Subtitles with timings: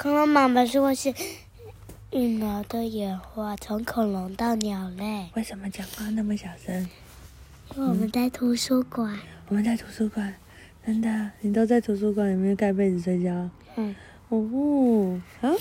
[0.00, 1.12] 恐龙妈妈说是
[2.12, 5.26] 羽毛的演化，从恐龙到鸟类。
[5.34, 6.88] 为什么讲话那么小声？
[7.74, 9.12] 因为我们在图书馆。
[9.12, 10.32] 嗯、我们在图书馆，
[10.86, 11.32] 真的？
[11.40, 13.50] 你都在图书馆里面盖被子睡觉？
[13.74, 13.92] 嗯。
[14.28, 15.54] 哦，好。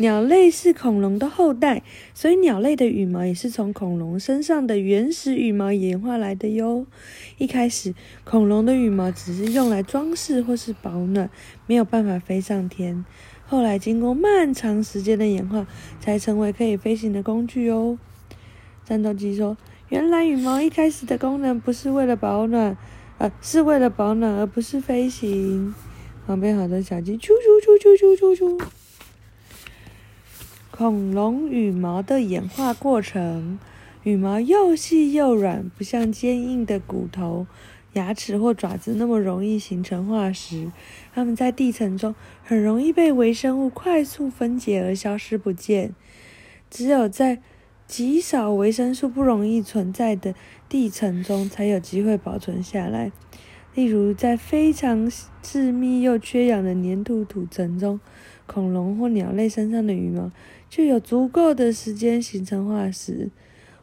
[0.00, 1.82] 鸟类是恐龙的后代，
[2.14, 6.86] 所以鸟类的羽毛也是从恐龙身上的原始羽毛演化来的哟。
[7.36, 7.92] 一开始，
[8.22, 11.28] 恐龙的羽毛只是用来装饰或是保暖，
[11.66, 13.04] 没有办法飞上天。
[13.44, 15.66] 后来，经过漫长时间的演化，
[15.98, 17.98] 才成为可以飞行的工具哦。
[18.84, 19.56] 战斗机说
[19.90, 22.76] ：“原来羽毛一开始的功能不是为了保暖，
[23.18, 25.74] 呃，是为了保暖，而不是飞行。”
[26.28, 28.68] 旁边好多小鸡，啾啾啾啾啾啾啾。
[30.70, 33.58] 恐龙羽毛的演化过程，
[34.02, 37.46] 羽毛又细又软，不像坚硬的骨头、
[37.94, 40.70] 牙齿或爪子那么容易形成化石。
[41.14, 45.94] 它们在地层中很容易被微生物快速分解而消失不见。
[46.68, 47.40] 只有在
[47.86, 50.34] 极少维生素不容易存在的
[50.68, 53.10] 地层中，才有机会保存下来。
[53.74, 55.10] 例如，在非常
[55.42, 58.00] 致密又缺氧的粘土土层中，
[58.46, 60.32] 恐龙或鸟类身上的羽毛。
[60.68, 63.30] 就有足够的时间形成化石，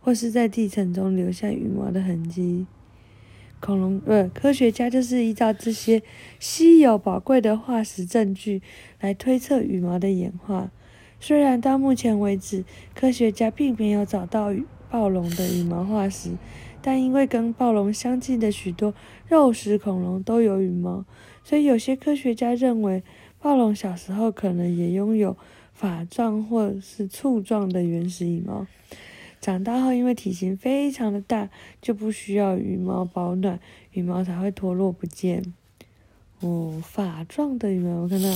[0.00, 2.66] 或是在地层中留下羽毛的痕迹。
[3.60, 6.02] 恐龙呃，科学家就是依照这些
[6.40, 8.60] 稀有宝贵的化石证据
[9.00, 10.72] 来推测羽毛的演化。
[11.20, 12.64] 虽然到目前为止，
[12.96, 14.52] 科学家并没有找到
[14.90, 16.30] 暴龙的羽毛化石，
[16.82, 18.92] 但因为跟暴龙相近的许多
[19.28, 21.04] 肉食恐龙都有羽毛，
[21.44, 23.02] 所以有些科学家认为
[23.40, 25.36] 暴龙小时候可能也拥有。
[25.74, 28.66] 发状或是簇状的原始羽毛，
[29.40, 31.48] 长大后因为体型非常的大，
[31.80, 33.58] 就不需要羽毛保暖，
[33.90, 35.42] 羽毛才会脱落不见。
[36.38, 38.28] 哦，发状的羽毛，我看到，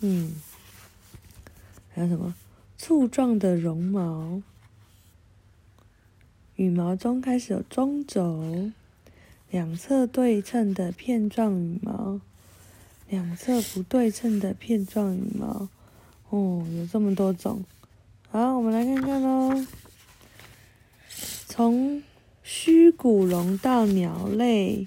[0.00, 0.34] 嗯，
[1.88, 2.32] 还有什么
[2.76, 4.40] 簇状的绒毛？
[6.60, 8.70] 羽毛中开始有中轴，
[9.48, 12.20] 两侧对称的片状羽毛。
[13.08, 15.70] 两侧不对称的片状羽毛，
[16.28, 17.64] 哦，有这么多种。
[18.28, 19.64] 好，我们来看看喽。
[21.46, 22.02] 从
[22.42, 24.86] 虚骨龙到鸟类，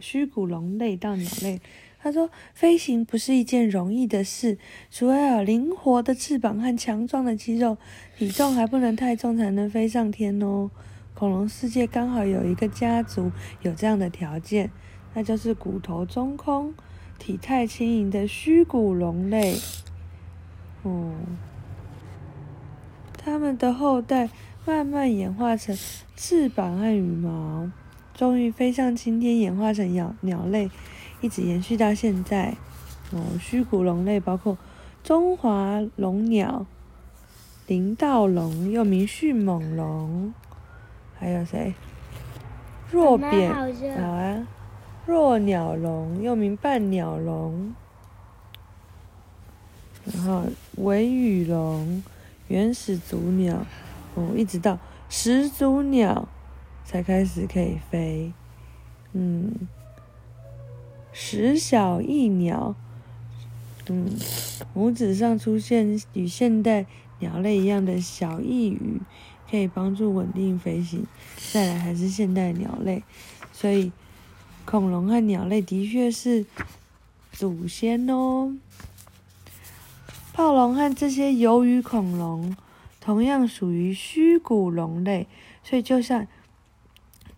[0.00, 1.60] 须骨龙类到鸟类，
[2.00, 4.58] 他说，飞行不是一件容易的事，
[4.90, 7.76] 除了有灵活的翅膀和强壮的肌肉，
[8.16, 10.70] 体重还不能太重才能飞上天哦。
[11.14, 13.32] 恐龙世界刚好有一个家族
[13.62, 14.70] 有这样的条件，
[15.14, 16.74] 那就是骨头中空。
[17.18, 19.56] 体态轻盈的虚骨龙类，
[20.84, 21.12] 哦，
[23.16, 24.30] 它们的后代
[24.64, 25.76] 慢慢演化成
[26.14, 27.68] 翅膀和羽毛，
[28.18, 30.68] 终于飞上青天，演化成鸟鸟类，
[31.20, 32.56] 一直延续到现在。
[33.12, 34.58] 哦，虚骨龙类包括
[35.04, 36.66] 中华龙鸟、
[37.68, 40.34] 林道龙，又名迅猛龙，
[41.16, 41.72] 还有谁？
[42.90, 44.48] 弱扁，好啊。
[45.06, 47.72] 弱鸟龙又名半鸟龙，
[50.04, 50.42] 然后
[50.78, 52.02] 尾羽龙、
[52.48, 53.64] 原始祖鸟，
[54.16, 54.76] 哦，一直到
[55.08, 56.28] 始祖鸟
[56.88, 58.32] 才开始可以飞。
[59.12, 59.52] 嗯，
[61.12, 62.74] 始小翼鸟，
[63.90, 64.16] 嗯，
[64.74, 66.86] 拇指上出现与现代
[67.18, 69.02] 鸟类一样的小翼羽，
[69.50, 71.06] 可以帮助稳定飞行。
[71.52, 73.04] 再来还是现代鸟类，
[73.52, 73.92] 所以。
[74.70, 76.44] 恐龙和鸟类的确是
[77.32, 78.54] 祖先哦。
[80.34, 82.54] 暴龙和这些鱿鱼恐龙
[83.00, 85.26] 同样属于虚骨龙类，
[85.64, 86.26] 所以就像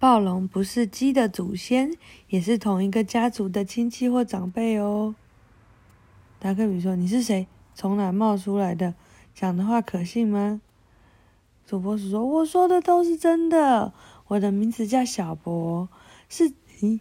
[0.01, 1.93] 暴龙不是鸡的祖先，
[2.31, 5.15] 也是同一个家族的亲戚或长辈哦。
[6.39, 7.47] 达克比说：“你是谁？
[7.75, 8.95] 从哪冒出来的？
[9.35, 10.63] 讲的话可信吗？”
[11.67, 13.93] 祖博士说：“我说的都是真的。
[14.29, 15.87] 我的名字叫小博，
[16.31, 16.51] 是
[16.81, 17.01] 咦。”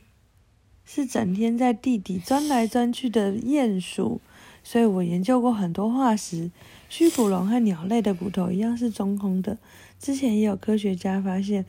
[0.83, 4.19] 是整天在地底钻来钻去的鼹鼠，
[4.61, 6.51] 所以我研究过很多化石。
[6.89, 9.57] 须骨龙和鸟类的骨头一样是中空的。
[9.99, 11.65] 之前也有科学家发现，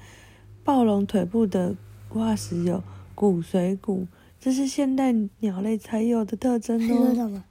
[0.65, 1.75] 暴龙腿部的
[2.09, 2.83] 化石有
[3.15, 4.07] 骨髓骨，
[4.41, 7.43] 这是现代鸟类才有的特征哦。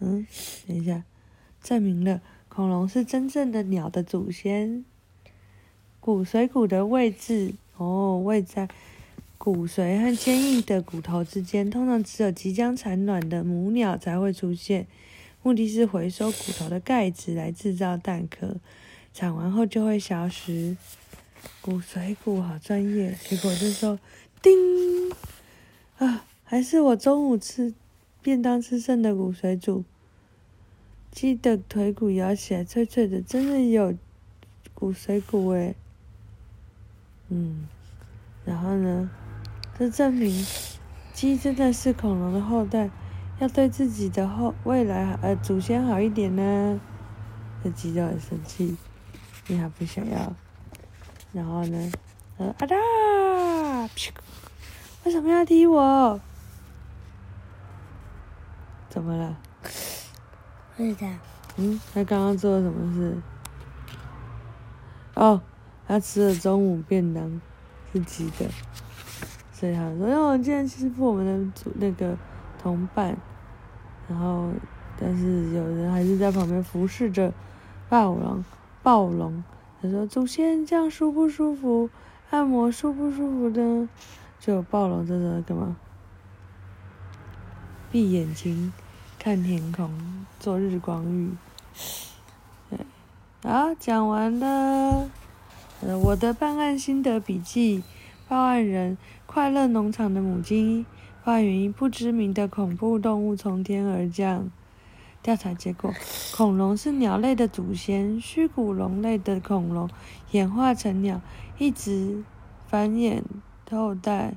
[0.00, 0.26] 嗯，
[0.66, 1.02] 等一下，
[1.62, 4.84] 证明了恐龙是真正的鸟的祖先。
[6.00, 8.68] 骨髓骨的位置哦，位在。
[9.44, 14.86] 骨髓和坚硬的骨头之间，通常只有即将产卵的母鸟才会出现，
[15.42, 18.54] 目的是回收骨头的钙质来制造蛋壳，
[19.12, 20.76] 产完后就会消失。
[21.60, 23.98] 骨髓骨好专业，结果就说，
[24.40, 25.12] 叮，
[25.98, 27.72] 啊，还是我中午吃
[28.20, 29.84] 便当吃剩的骨水煮。
[31.10, 33.94] 鸡的腿骨咬起来脆脆的，真的有
[34.72, 35.76] 骨髓骨诶。
[37.28, 37.68] 嗯，
[38.44, 39.10] 然后呢，
[39.78, 40.44] 这证明
[41.12, 42.90] 鸡真的是恐龙的后代，
[43.38, 46.80] 要对自己的后未来呃祖先好一点呢。
[47.62, 48.76] 这鸡就很生气，
[49.46, 50.34] 你还不想要。
[51.32, 51.92] 然后呢，
[52.38, 52.76] 呃啊哒，
[55.04, 56.20] 为什么要踢我？
[58.88, 59.36] 怎么了？
[61.56, 63.16] 嗯，他刚刚做了什么事？
[65.14, 65.40] 哦，
[65.86, 67.40] 他吃了中午便当，
[67.92, 68.50] 自己的，
[69.52, 72.16] 所以他说：“哟，我竟然欺负我们的主那个
[72.62, 73.16] 同伴。”
[74.08, 74.50] 然后，
[74.98, 77.32] 但是有人还是在旁边服侍着
[77.88, 78.44] 暴龙。
[78.82, 79.44] 暴龙
[79.82, 81.90] 他说：“祖先这样舒不舒服？
[82.30, 83.88] 按摩舒不舒服的？”
[84.38, 85.76] 就暴龙在这干嘛？
[87.90, 88.72] 闭眼睛，
[89.18, 89.90] 看天空，
[90.38, 91.30] 做日光浴。
[92.70, 92.78] 对，
[93.42, 95.10] 好，讲完了。
[96.00, 97.82] 我的办案心得笔记：
[98.28, 98.96] 报案人，
[99.26, 100.86] 快乐农场的母鸡。
[101.24, 104.48] 报案原因：不知名的恐怖动物从天而降。
[105.22, 105.92] 调查结果：
[106.34, 109.88] 恐龙是鸟类的祖先，虚骨龙类的恐龙
[110.32, 111.20] 演化成鸟，
[111.58, 112.24] 一直
[112.66, 113.22] 繁衍
[113.70, 114.34] 后代。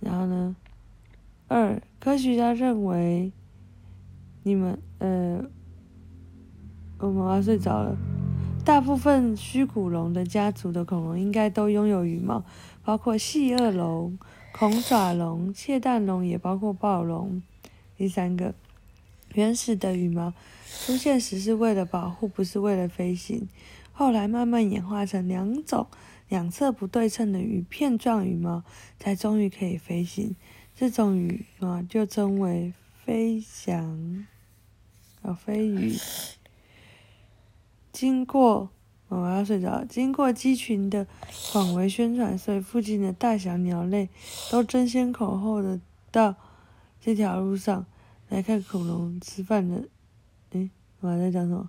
[0.00, 0.56] 然后呢？
[1.46, 3.30] 二，科学家认为，
[4.42, 5.44] 你们呃，
[6.98, 7.96] 我妈妈睡着了。
[8.64, 12.42] 大部分虚骨龙的家族的恐龙应该都拥有羽毛，
[12.82, 14.18] 包括细顎龙、
[14.52, 17.42] 恐爪龙、窃蛋龙，也包括暴龙。
[17.96, 18.54] 第三个，
[19.34, 20.32] 原始的羽毛
[20.84, 23.48] 出现时是为了保护，不是为了飞行。
[23.92, 25.86] 后来慢慢演化成两种
[26.28, 28.64] 两侧不对称的羽片状羽毛，
[28.98, 30.34] 才终于可以飞行。
[30.74, 32.72] 这种羽毛就称为
[33.04, 34.26] 飞翔，
[35.20, 35.94] 啊，飞羽。
[37.92, 38.70] 经过，
[39.08, 39.84] 我要睡着。
[39.84, 41.06] 经过鸡群的
[41.52, 44.08] 广为宣传，所以附近的大小鸟类
[44.50, 45.78] 都争先恐后的
[46.10, 46.34] 到
[46.98, 47.84] 这条路上
[48.32, 49.90] 来看恐龙吃饭的。
[50.52, 50.70] 诶，
[51.00, 51.68] 我还在讲什么？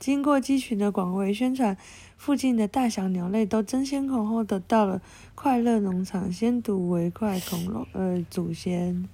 [0.00, 1.76] 经过鸡群的广为宣传，
[2.16, 5.00] 附近的大小鸟类都争先恐后的到了
[5.36, 9.08] 快乐农场，先睹为快恐龙呃祖先。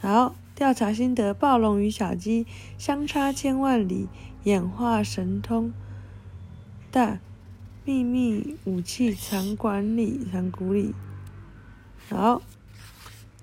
[0.00, 2.46] 好，调查心得：暴龙与小鸡
[2.78, 4.08] 相差千万里，
[4.44, 5.74] 演化神通
[6.90, 7.18] 大，
[7.84, 10.94] 秘密武器藏管理藏谷里。
[12.08, 12.40] 好，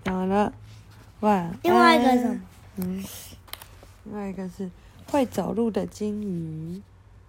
[0.03, 0.51] 讲完了。
[1.23, 1.57] 晚安。
[1.63, 2.41] 另外一个是什么？
[2.77, 3.03] 嗯，
[4.03, 4.69] 另外一个是。
[5.11, 6.81] 会走路的金鱼。